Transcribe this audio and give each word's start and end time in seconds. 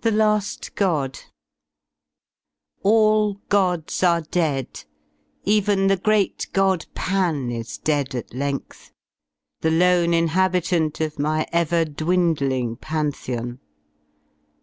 THE 0.00 0.10
LAST 0.10 0.74
GOD 0.74 1.18
All 2.82 3.34
Gods 3.50 4.02
are 4.02 4.22
dead, 4.22 4.84
even 5.44 5.88
the 5.88 5.98
great 5.98 6.46
God 6.54 6.86
Pan 6.94 7.50
Is 7.50 7.76
dead 7.76 8.14
at 8.14 8.32
length; 8.32 8.90
the 9.60 9.70
lone 9.70 10.14
inhabitant 10.14 11.02
Of 11.02 11.18
my 11.18 11.46
ever 11.52 11.84
dwindling 11.84 12.76
Pantheon. 12.76 13.60